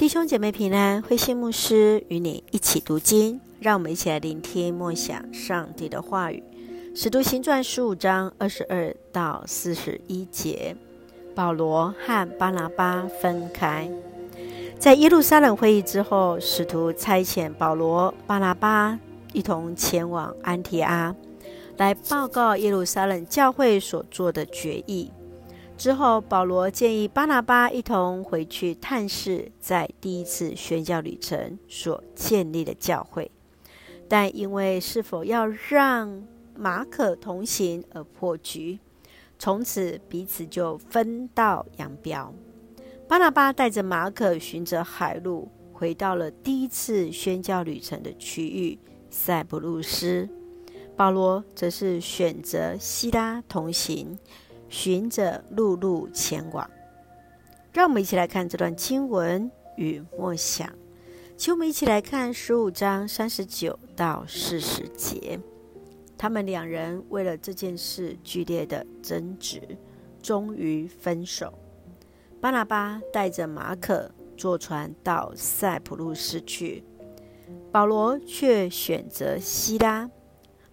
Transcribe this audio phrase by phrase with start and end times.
[0.00, 6.42] 弟兄姐妹平安，慧馨牧师与你一起读经，让我们一起来聆听默想上帝的话语。
[6.94, 10.74] 使徒行传十五章二十二到四十一节，
[11.34, 13.90] 保罗和巴拿巴分开。
[14.78, 18.98] 在耶路撒冷会议之后，使徒差遣保罗、巴拿巴
[19.34, 21.14] 一同前往安提阿，
[21.76, 25.10] 来报告耶路撒冷教会所做的决议。
[25.80, 33.30] 之后，保罗建议巴拿巴一同回去探视在第一次宣教旅程所建立的教会，
[34.06, 36.22] 但因为是否要让
[36.54, 38.78] 马可同行而破局，
[39.38, 42.30] 从此彼此就分道扬镳。
[43.08, 48.78] 巴拿巴带着马可循着海路回到了第一次宣教旅程的区域
[49.08, 50.28] 塞浦路斯，
[50.94, 54.18] 保罗则是选择希拉同行。
[54.70, 56.70] 循着陆路前往，
[57.72, 60.72] 让我们一起来看这段经文与默想。
[61.36, 65.38] 请我们一起来看十五章三十九到四十节。
[66.16, 69.60] 他们两人为了这件事剧烈的争执，
[70.22, 71.52] 终于分手。
[72.40, 76.84] 巴拿巴带着马可坐船到塞浦路斯去，
[77.72, 80.10] 保罗却选择希拉。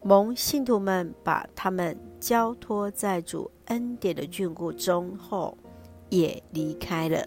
[0.03, 5.58] 蒙信徒们把他们交托在主恩典的眷顾中后，
[6.09, 7.26] 也离开了。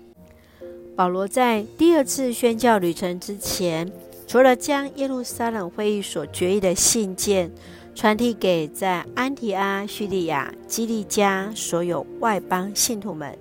[0.97, 3.91] 保罗在第二次宣教旅程之前，
[4.27, 7.51] 除了将耶路撒冷会议所决议的信件
[7.95, 13.37] 传递给在安提阿、叙利亚、基利加所有外邦信徒们，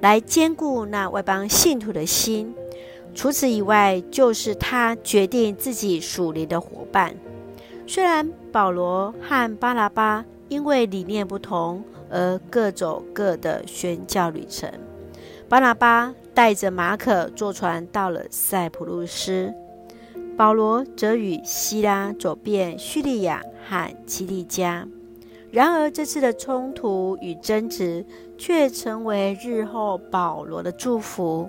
[0.00, 2.54] 来坚固那外邦信徒的心，
[3.14, 7.14] 除此以外，就是他决定自己属灵的伙伴。
[7.86, 14.70] 虽然保罗和巴拿巴因为理念不同而各走各的宣教旅程，
[15.48, 19.50] 巴拿巴带着马可坐船到了塞浦路斯，
[20.36, 24.86] 保罗则与西拉走遍叙利亚和基利家。
[25.50, 28.04] 然而，这次的冲突与争执
[28.36, 31.48] 却成为日后保罗的祝福，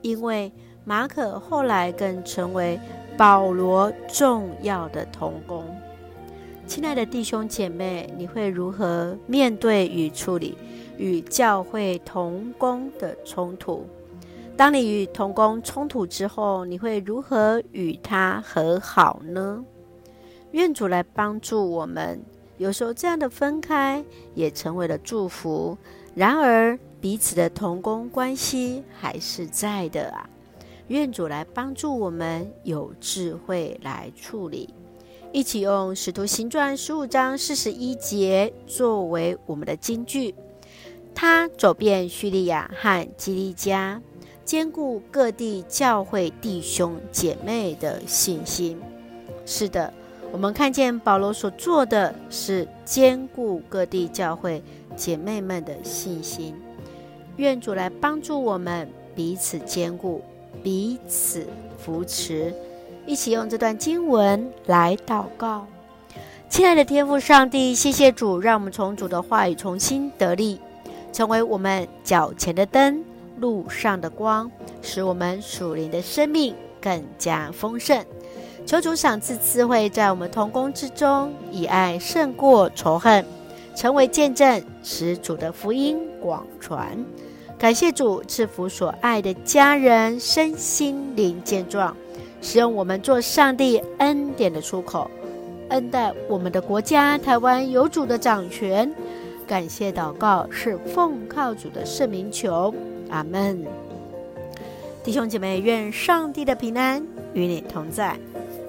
[0.00, 0.50] 因为
[0.84, 2.80] 马可后来更成为。
[3.18, 5.64] 保罗重要的同工，
[6.68, 10.54] 亲爱的弟兄姐妹，你会如何面对与处理
[10.98, 13.86] 与教会同工的冲突？
[14.54, 19.64] 当你与同工冲突之后，你会如何与他和好呢？
[20.50, 22.20] 愿主来帮助我们。
[22.58, 24.04] 有时候这样的分开
[24.34, 25.76] 也成为了祝福，
[26.14, 30.28] 然而彼此的同工关系还是在的啊。
[30.88, 34.68] 愿主来帮助我们有智慧来处理，
[35.30, 40.34] 一起用《使徒行传》十五章四十一节作为我们的金句。
[41.14, 44.00] 他走遍叙利亚和基利家，
[44.44, 48.78] 坚固各地教会弟兄姐妹的信心。
[49.44, 49.92] 是的，
[50.32, 54.62] 我们看见保罗所做的是坚固各地教会
[54.96, 56.54] 姐妹们的信心。
[57.36, 60.22] 愿主来帮助我们彼此坚固。
[60.62, 61.46] 彼此
[61.76, 62.52] 扶持，
[63.08, 65.66] 一起用这段经文来祷告。
[66.50, 70.60] 亲爱的天父上帝，谢谢主，让我们从主的话语重新得力，
[71.10, 73.02] 成为我们脚前的灯，
[73.38, 74.50] 路上的光，
[74.82, 78.04] 使我们属灵的生命更加丰盛。
[78.66, 83.24] 求主赏赐智慧，在我们同工之中，以爱胜过仇恨，
[83.74, 87.02] 成为见证，使主的福音广传。
[87.58, 91.96] 感谢主赐福所爱的家人身心灵健壮，
[92.40, 95.10] 使用我们做上帝恩典的出口，
[95.68, 98.92] 恩待我们的国家台湾有主的掌权。
[99.46, 102.74] 感谢祷告是奉靠主的圣名求，
[103.10, 103.64] 阿门。
[105.02, 108.16] 弟兄姐妹，愿上帝的平安与你同在，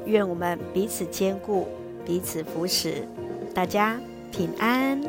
[0.05, 1.67] 愿我们彼此坚固，
[2.05, 3.05] 彼此扶持，
[3.53, 3.99] 大家
[4.31, 5.01] 平安。